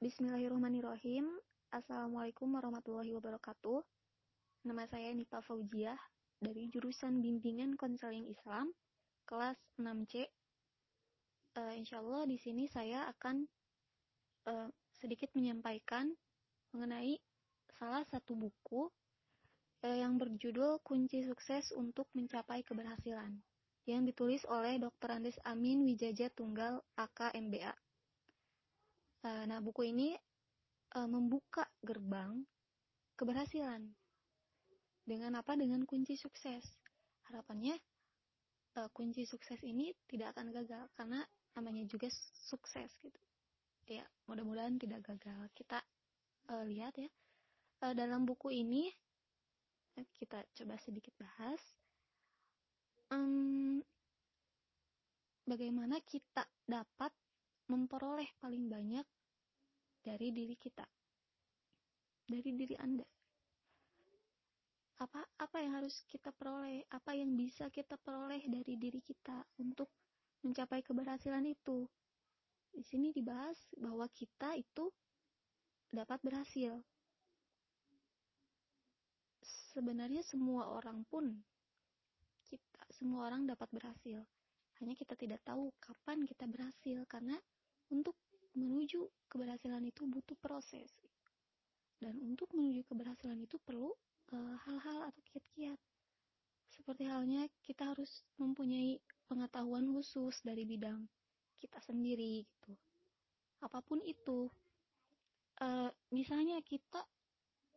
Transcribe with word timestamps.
Bismillahirrahmanirrahim. 0.00 1.28
Assalamualaikum 1.76 2.48
warahmatullahi 2.56 3.12
wabarakatuh. 3.12 3.84
Nama 4.64 4.88
saya 4.88 5.12
Nita 5.12 5.44
Faujiah 5.44 6.00
dari 6.40 6.72
jurusan 6.72 7.20
Bimbingan 7.20 7.76
Konseling 7.76 8.24
Islam 8.24 8.72
kelas 9.28 9.60
6C. 9.76 10.24
Uh, 11.52 11.76
insya 11.76 12.00
Allah 12.00 12.24
di 12.24 12.40
sini 12.40 12.64
saya 12.64 13.12
akan 13.12 13.44
uh, 14.48 14.72
sedikit 14.96 15.36
menyampaikan 15.36 16.08
mengenai 16.72 17.20
salah 17.76 18.00
satu 18.08 18.32
buku 18.32 18.88
uh, 19.84 19.96
yang 20.00 20.16
berjudul 20.16 20.80
Kunci 20.80 21.28
Sukses 21.28 21.76
untuk 21.76 22.08
Mencapai 22.16 22.64
Keberhasilan 22.64 23.36
yang 23.84 24.08
ditulis 24.08 24.48
oleh 24.48 24.80
Dr. 24.80 25.20
Andes 25.20 25.36
Amin 25.44 25.84
Wijaja 25.84 26.32
Tunggal 26.32 26.80
AK 26.96 27.36
MBA. 27.36 27.89
Uh, 29.20 29.44
nah, 29.44 29.60
buku 29.60 29.92
ini 29.92 30.16
uh, 30.96 31.08
membuka 31.08 31.68
gerbang 31.84 32.40
keberhasilan. 33.14 33.84
Dengan 35.04 35.36
apa? 35.36 35.56
Dengan 35.56 35.84
kunci 35.84 36.16
sukses. 36.16 36.64
Harapannya 37.28 37.76
uh, 38.80 38.88
kunci 38.96 39.28
sukses 39.28 39.60
ini 39.60 39.92
tidak 40.08 40.36
akan 40.36 40.50
gagal 40.54 40.88
karena 40.96 41.20
namanya 41.58 41.86
juga 41.90 42.08
sukses 42.48 42.88
gitu. 43.04 43.20
Ya, 43.90 44.06
mudah-mudahan 44.30 44.78
tidak 44.80 45.04
gagal. 45.04 45.50
Kita 45.52 45.82
uh, 46.48 46.64
lihat 46.64 46.96
ya. 46.96 47.10
Uh, 47.80 47.92
dalam 47.96 48.24
buku 48.24 48.52
ini 48.52 48.88
kita 50.16 50.40
coba 50.56 50.80
sedikit 50.80 51.12
bahas 51.20 51.60
um, 53.12 53.82
bagaimana 55.44 55.98
kita 56.06 56.46
dapat 56.64 57.12
memperoleh 57.70 58.26
paling 58.42 58.66
banyak 58.66 59.06
dari 60.02 60.34
diri 60.34 60.58
kita, 60.58 60.82
dari 62.26 62.50
diri 62.50 62.74
Anda. 62.82 63.06
Apa 65.00 65.22
apa 65.38 65.56
yang 65.62 65.80
harus 65.80 66.04
kita 66.10 66.34
peroleh, 66.34 66.84
apa 66.92 67.14
yang 67.16 67.32
bisa 67.38 67.70
kita 67.72 67.96
peroleh 67.96 68.42
dari 68.50 68.74
diri 68.76 69.00
kita 69.00 69.46
untuk 69.62 69.88
mencapai 70.42 70.82
keberhasilan 70.82 71.46
itu. 71.46 71.86
Di 72.70 72.82
sini 72.82 73.14
dibahas 73.14 73.56
bahwa 73.78 74.04
kita 74.12 74.58
itu 74.58 74.90
dapat 75.90 76.20
berhasil. 76.20 76.80
Sebenarnya 79.70 80.20
semua 80.26 80.66
orang 80.68 81.06
pun 81.06 81.30
kita 82.50 82.82
semua 82.90 83.30
orang 83.30 83.46
dapat 83.46 83.70
berhasil. 83.70 84.20
Hanya 84.80 84.94
kita 84.96 85.14
tidak 85.14 85.44
tahu 85.44 85.70
kapan 85.78 86.24
kita 86.24 86.48
berhasil 86.48 87.04
karena 87.06 87.36
untuk 87.90 88.16
menuju 88.54 89.06
keberhasilan 89.30 89.82
itu 89.86 90.06
butuh 90.06 90.38
proses. 90.38 90.90
Dan 92.00 92.16
untuk 92.24 92.48
menuju 92.56 92.86
keberhasilan 92.88 93.38
itu 93.44 93.60
perlu 93.60 93.92
eh, 94.32 94.56
hal-hal 94.66 94.98
uh, 95.04 95.08
atau 95.12 95.20
kiat-kiat. 95.30 95.78
Seperti 96.70 97.04
halnya 97.04 97.44
kita 97.60 97.92
harus 97.92 98.24
mempunyai 98.40 98.96
pengetahuan 99.28 99.84
khusus 99.92 100.40
dari 100.40 100.64
bidang 100.64 101.04
kita 101.60 101.76
sendiri 101.84 102.46
gitu. 102.46 102.72
Apa 103.60 103.84
pun 103.84 104.00
itu. 104.00 104.48
Uh, 105.60 105.92
misalnya 106.08 106.56
kita 106.64 107.04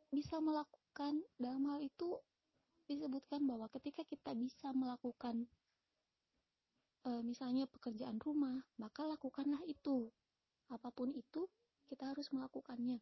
bisa 0.08 0.40
melakukan 0.40 1.20
dalam 1.36 1.68
hal 1.68 1.84
itu 1.84 2.16
disebutkan 2.88 3.44
bahwa 3.44 3.68
ketika 3.76 4.08
kita 4.08 4.32
bisa 4.40 4.72
melakukan 4.72 5.52
e, 7.04 7.10
misalnya 7.22 7.68
pekerjaan 7.68 8.18
rumah, 8.20 8.64
maka 8.80 9.04
lakukanlah 9.04 9.62
itu. 9.68 10.10
Apa 10.72 10.90
pun 10.90 11.12
itu, 11.12 11.46
kita 11.88 12.12
harus 12.12 12.32
melakukannya. 12.32 13.00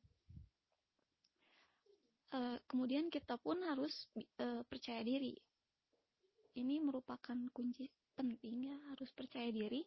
E, 2.34 2.40
kemudian 2.68 3.08
kita 3.08 3.38
pun 3.38 3.62
harus 3.66 4.10
e, 4.18 4.66
percaya 4.66 5.02
diri. 5.06 5.38
Ini 6.52 6.84
merupakan 6.84 7.38
kunci 7.56 7.88
penting 8.18 8.74
ya, 8.74 8.78
harus 8.92 9.10
percaya 9.16 9.48
diri. 9.50 9.86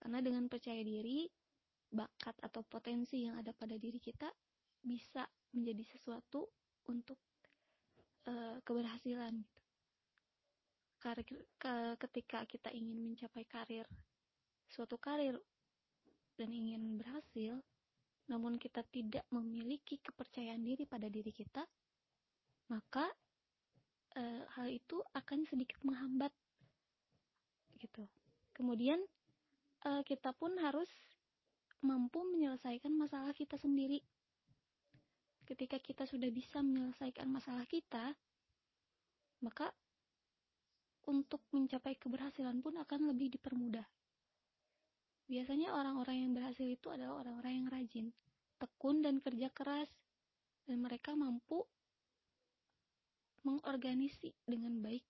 Karena 0.00 0.24
dengan 0.24 0.48
percaya 0.48 0.80
diri, 0.80 1.28
bakat 1.90 2.38
atau 2.40 2.62
potensi 2.62 3.26
yang 3.26 3.36
ada 3.36 3.50
pada 3.50 3.74
diri 3.74 3.98
kita 3.98 4.30
bisa 4.80 5.26
menjadi 5.52 5.84
sesuatu 5.98 6.46
untuk 6.88 7.18
uh, 8.30 8.56
keberhasilan 8.62 9.34
gitu. 9.42 9.59
Ketika 11.00 12.44
kita 12.44 12.68
ingin 12.76 13.00
mencapai 13.00 13.48
karir 13.48 13.88
suatu 14.70 15.00
karir 15.00 15.34
dan 16.36 16.52
ingin 16.52 17.00
berhasil, 17.00 17.58
namun 18.30 18.60
kita 18.60 18.86
tidak 18.92 19.26
memiliki 19.34 19.98
kepercayaan 19.98 20.62
diri 20.62 20.86
pada 20.86 21.10
diri 21.10 21.34
kita, 21.34 21.66
maka 22.70 23.10
uh, 24.14 24.42
hal 24.54 24.68
itu 24.70 25.02
akan 25.16 25.42
sedikit 25.48 25.82
menghambat 25.82 26.30
gitu. 27.82 28.06
Kemudian 28.54 29.02
uh, 29.88 30.04
kita 30.06 30.30
pun 30.36 30.54
harus 30.62 30.88
mampu 31.82 32.22
menyelesaikan 32.28 32.92
masalah 32.92 33.32
kita 33.32 33.56
sendiri 33.56 34.04
ketika 35.50 35.82
kita 35.82 36.06
sudah 36.06 36.30
bisa 36.30 36.62
menyelesaikan 36.62 37.26
masalah 37.26 37.66
kita, 37.66 38.14
maka 39.42 39.74
untuk 41.10 41.42
mencapai 41.50 41.98
keberhasilan 41.98 42.62
pun 42.62 42.78
akan 42.78 43.10
lebih 43.10 43.34
dipermudah. 43.34 43.82
Biasanya 45.26 45.74
orang-orang 45.74 46.26
yang 46.26 46.32
berhasil 46.34 46.66
itu 46.66 46.86
adalah 46.90 47.26
orang-orang 47.26 47.62
yang 47.62 47.68
rajin, 47.70 48.06
tekun 48.62 49.02
dan 49.02 49.18
kerja 49.18 49.50
keras, 49.50 49.90
dan 50.70 50.86
mereka 50.86 51.18
mampu 51.18 51.66
mengorganisir 53.42 54.30
dengan 54.46 54.78
baik, 54.78 55.02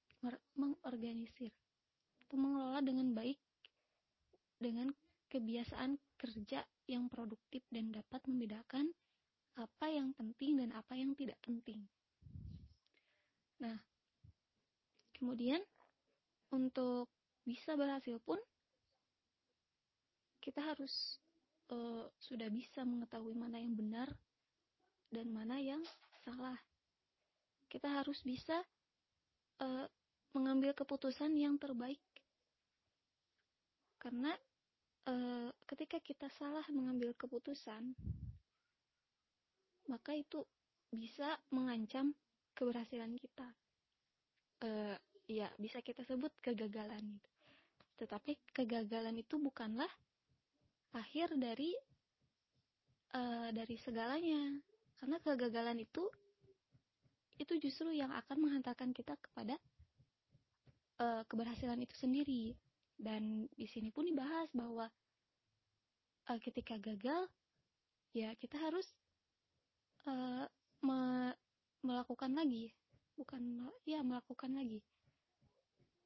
mengorganisir, 0.57 1.53
atau 2.25 2.37
mengelola 2.41 2.81
dengan 2.81 3.13
baik 3.13 3.37
dengan 4.61 4.93
kebiasaan 5.33 5.97
kerja 6.21 6.69
yang 6.85 7.09
produktif 7.09 7.65
dan 7.73 7.89
dapat 7.95 8.21
membedakan 8.29 8.93
apa 9.57 9.87
yang 9.89 10.13
penting 10.13 10.61
dan 10.61 10.71
apa 10.77 10.95
yang 11.01 11.17
tidak 11.17 11.41
penting. 11.41 11.89
Nah, 13.61 13.81
kemudian 15.17 15.65
untuk 16.61 17.09
bisa 17.49 17.73
berhasil 17.75 18.21
pun 18.21 18.37
kita 20.41 20.61
harus 20.61 21.21
uh, 21.73 22.09
sudah 22.21 22.49
bisa 22.53 22.85
mengetahui 22.85 23.37
mana 23.37 23.61
yang 23.61 23.77
benar 23.77 24.09
dan 25.13 25.29
mana 25.33 25.61
yang 25.61 25.81
salah. 26.25 26.57
Kita 27.71 27.87
harus 27.87 28.21
bisa 28.27 28.61
uh, 29.63 29.87
mengambil 30.35 30.75
keputusan 30.75 31.35
yang 31.37 31.59
terbaik. 31.61 32.01
Karena 34.01 34.33
uh, 35.07 35.51
ketika 35.69 36.01
kita 36.01 36.33
salah 36.33 36.65
mengambil 36.73 37.13
keputusan, 37.15 37.95
maka 39.87 40.17
itu 40.17 40.47
bisa 40.91 41.39
mengancam 41.55 42.17
keberhasilan 42.57 43.15
kita. 43.21 43.49
Uh, 44.61 44.99
ya, 45.31 45.47
bisa 45.55 45.79
kita 45.79 46.03
sebut 46.03 46.35
kegagalan. 46.43 47.23
Tetapi 47.95 48.35
kegagalan 48.51 49.15
itu 49.15 49.39
bukanlah 49.39 49.91
akhir 50.91 51.39
dari 51.39 51.71
uh, 53.15 53.55
dari 53.55 53.79
segalanya. 53.79 54.59
Karena 54.99 55.17
kegagalan 55.23 55.79
itu 55.79 56.03
itu 57.39 57.57
justru 57.63 57.95
yang 57.95 58.13
akan 58.13 58.37
menghantarkan 58.43 58.91
kita 58.93 59.17
kepada 59.17 59.57
uh, 60.99 61.23
keberhasilan 61.31 61.79
itu 61.79 61.95
sendiri. 61.95 62.59
Dan 63.01 63.49
di 63.57 63.65
sini 63.65 63.89
pun 63.89 64.05
dibahas 64.05 64.51
bahwa 64.53 64.91
uh, 66.29 66.39
ketika 66.43 66.77
gagal, 66.77 67.31
ya 68.13 68.35
kita 68.37 68.59
harus 68.59 68.85
uh, 70.11 70.45
me 70.83 71.33
melakukan 71.81 72.37
lagi 72.37 72.69
bukan 73.17 73.69
ya 73.89 74.05
melakukan 74.05 74.53
lagi 74.53 74.85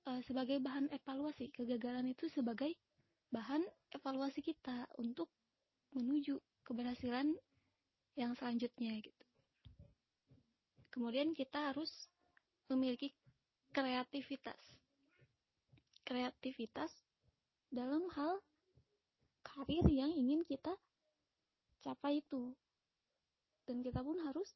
uh, 0.08 0.20
sebagai 0.24 0.60
bahan 0.60 0.88
evaluasi. 0.92 1.50
Kegagalan 1.52 2.12
itu 2.12 2.28
sebagai 2.28 2.72
bahan 3.32 3.64
evaluasi 3.92 4.44
kita 4.44 4.86
untuk 5.00 5.28
menuju 5.96 6.38
keberhasilan 6.64 7.34
yang 8.14 8.32
selanjutnya 8.38 8.94
gitu. 9.02 9.24
Kemudian 10.94 11.34
kita 11.34 11.74
harus 11.74 12.06
memiliki 12.70 13.10
kreativitas. 13.74 14.78
Kreativitas 16.06 16.94
dalam 17.74 18.06
hal 18.14 18.38
karir 19.42 19.82
yang 19.90 20.14
ingin 20.14 20.46
kita 20.46 20.78
capai 21.82 22.22
itu. 22.22 22.54
Dan 23.64 23.80
kita 23.80 24.04
pun 24.04 24.20
harus 24.22 24.54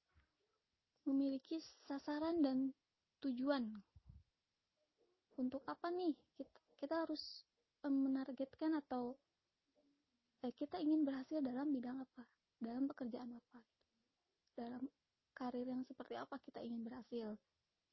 memiliki 1.08 1.58
sasaran 1.88 2.44
dan 2.44 2.76
tujuan. 3.24 3.72
Untuk 5.38 5.62
apa 5.70 5.88
nih? 5.94 6.12
Kita, 6.34 6.58
kita 6.76 6.94
harus 7.06 7.46
menargetkan 7.86 8.74
atau 8.74 9.14
eh, 10.42 10.52
kita 10.52 10.82
ingin 10.82 11.06
berhasil 11.06 11.38
dalam 11.38 11.70
bidang 11.70 12.02
apa? 12.02 12.26
dalam 12.58 12.90
pekerjaan 12.90 13.30
apa? 13.30 13.60
Dalam 14.58 14.82
karir 15.34 15.66
yang 15.66 15.86
seperti 15.86 16.18
apa 16.18 16.36
kita 16.42 16.58
ingin 16.62 16.82
berhasil? 16.82 17.38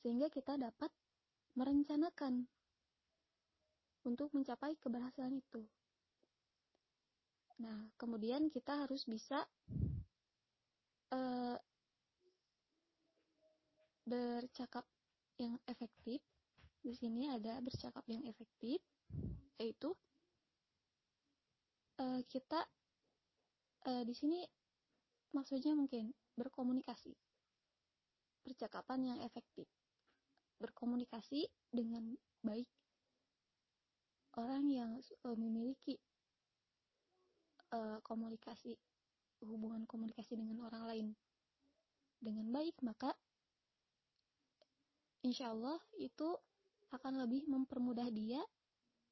Sehingga 0.01 0.29
kita 0.33 0.57
dapat 0.57 0.89
merencanakan 1.55 2.49
untuk 4.05 4.29
mencapai 4.33 4.77
keberhasilan 4.81 5.33
itu. 5.37 5.61
Nah 7.61 7.89
kemudian 7.97 8.51
kita 8.51 8.85
harus 8.85 9.05
bisa 9.05 9.45
uh, 11.13 11.57
bercakap 14.05 14.85
yang 15.41 15.57
efektif 15.65 16.21
di 16.85 16.93
sini 16.93 17.25
ada 17.33 17.57
bercakap 17.65 18.05
yang 18.05 18.21
efektif 18.29 18.77
yaitu 19.57 19.89
uh, 21.97 22.21
kita 22.29 22.61
uh, 23.89 24.05
di 24.05 24.13
sini 24.13 24.45
maksudnya 25.33 25.73
mungkin 25.73 26.13
berkomunikasi. 26.37 27.17
Percakapan 28.45 29.17
yang 29.17 29.19
efektif. 29.25 29.65
Berkomunikasi 30.61 31.49
dengan 31.73 32.13
baik 32.45 32.69
orang 34.37 34.69
yang 34.69 34.91
memiliki 35.35 35.97
uh, 37.73 37.97
komunikasi 38.05 38.77
hubungan 39.41 39.83
komunikasi 39.89 40.37
dengan 40.37 40.63
orang 40.67 40.83
lain 40.85 41.07
dengan 42.19 42.47
baik 42.51 42.75
maka 42.83 43.11
insya 45.23 45.51
Allah 45.51 45.79
itu 45.99 46.35
akan 46.95 47.27
lebih 47.27 47.45
mempermudah 47.47 48.07
dia 48.11 48.41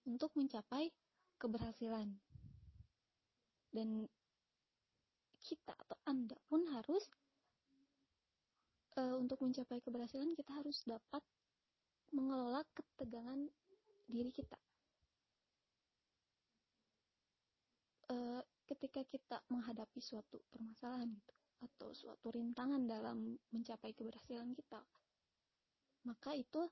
untuk 0.07 0.31
mencapai 0.35 0.91
keberhasilan. 1.39 2.07
Dan 3.73 4.07
kita 5.43 5.75
atau 5.75 5.97
anda 6.07 6.39
pun 6.47 6.63
harus 6.71 7.03
uh, 8.95 9.19
untuk 9.19 9.43
mencapai 9.43 9.83
keberhasilan 9.83 10.31
kita 10.37 10.51
harus 10.55 10.85
dapat 10.87 11.19
mengelola 12.15 12.63
ketegangan 12.71 13.49
diri 14.07 14.31
kita. 14.31 14.59
Uh, 18.07 18.43
ketika 18.69 19.03
kita 19.03 19.37
menghadapi 19.49 19.99
suatu 19.99 20.39
permasalahan 20.53 21.11
gitu 21.11 21.33
atau 21.63 21.89
suatu 21.95 22.27
rintangan 22.35 22.83
dalam 22.83 23.39
mencapai 23.55 23.95
keberhasilan 23.95 24.51
kita 24.51 24.83
maka 26.03 26.35
itu 26.35 26.67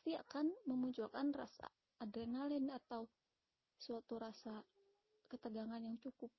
pasti 0.00 0.16
akan 0.16 0.48
memunculkan 0.64 1.28
rasa 1.28 1.68
adrenalin 2.00 2.72
atau 2.72 3.04
suatu 3.76 4.16
rasa 4.16 4.64
ketegangan 5.28 5.76
yang 5.76 6.00
cukup 6.00 6.32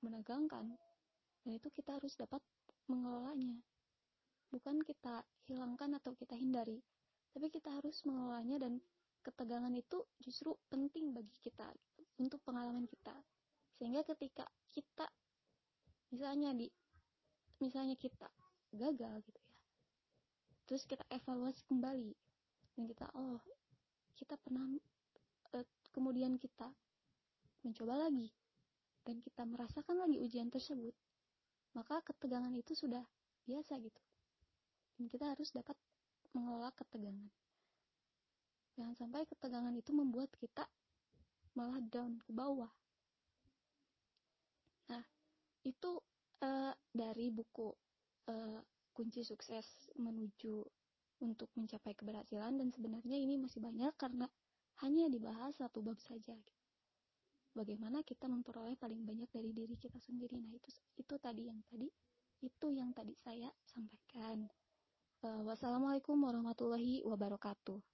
menegangkan. 0.00 0.72
Dan 1.44 1.50
itu 1.52 1.68
kita 1.68 2.00
harus 2.00 2.16
dapat 2.16 2.40
mengelolanya. 2.88 3.60
Bukan 4.48 4.80
kita 4.80 5.28
hilangkan 5.44 6.00
atau 6.00 6.16
kita 6.16 6.40
hindari 6.40 6.80
tapi 7.36 7.52
kita 7.52 7.84
harus 7.84 8.00
mengelolanya 8.08 8.64
dan 8.64 8.80
ketegangan 9.20 9.76
itu 9.76 10.08
justru 10.24 10.56
penting 10.72 11.12
bagi 11.12 11.36
kita 11.44 11.68
untuk 12.16 12.40
pengalaman 12.48 12.88
kita. 12.88 13.12
Sehingga 13.76 14.08
ketika 14.08 14.48
kita 14.72 15.04
misalnya 16.08 16.56
di 16.56 16.72
misalnya 17.60 17.92
kita 17.92 18.32
gagal 18.72 19.20
gitu 19.20 19.40
ya 19.52 19.60
terus 20.64 20.88
kita 20.88 21.04
evaluasi 21.12 21.60
kembali 21.68 22.21
dan 22.76 22.84
kita 22.88 23.06
oh 23.14 23.40
kita 24.16 24.38
pernah 24.40 24.64
uh, 25.56 25.66
kemudian 25.92 26.36
kita 26.40 26.70
mencoba 27.62 28.08
lagi 28.08 28.32
dan 29.02 29.18
kita 29.18 29.42
merasakan 29.42 29.98
lagi 29.98 30.18
ujian 30.22 30.46
tersebut, 30.46 30.94
maka 31.74 31.98
ketegangan 32.06 32.54
itu 32.54 32.74
sudah 32.74 33.02
biasa 33.46 33.78
gitu. 33.82 34.02
Dan 34.98 35.10
kita 35.10 35.34
harus 35.34 35.50
dapat 35.50 35.74
mengelola 36.30 36.70
ketegangan. 36.78 37.30
Jangan 38.78 38.94
sampai 38.96 39.26
ketegangan 39.26 39.74
itu 39.74 39.90
membuat 39.90 40.30
kita 40.38 40.64
malah 41.58 41.82
down 41.90 42.22
ke 42.22 42.30
bawah. 42.32 42.70
Nah, 44.88 45.04
itu 45.66 46.00
uh, 46.40 46.72
dari 46.94 47.28
buku 47.28 47.68
uh, 48.30 48.60
kunci 48.94 49.26
sukses 49.26 49.90
menuju 49.98 50.62
untuk 51.22 51.48
mencapai 51.54 51.94
keberhasilan 51.94 52.58
dan 52.58 52.68
sebenarnya 52.74 53.14
ini 53.14 53.38
masih 53.38 53.62
banyak 53.62 53.94
karena 53.94 54.26
hanya 54.82 55.06
dibahas 55.06 55.54
satu 55.56 55.78
bab 55.80 55.96
saja. 56.02 56.34
Bagaimana 57.54 58.02
kita 58.02 58.26
memperoleh 58.26 58.74
paling 58.74 59.06
banyak 59.06 59.30
dari 59.30 59.54
diri 59.54 59.78
kita 59.78 60.02
sendiri. 60.02 60.40
Nah, 60.42 60.52
itu 60.56 60.68
itu 60.98 61.14
tadi 61.22 61.46
yang 61.46 61.60
tadi 61.70 61.86
itu 62.42 62.66
yang 62.74 62.90
tadi 62.90 63.14
saya 63.14 63.48
sampaikan. 63.62 64.50
Uh, 65.22 65.46
wassalamualaikum 65.46 66.18
warahmatullahi 66.18 67.06
wabarakatuh. 67.06 67.91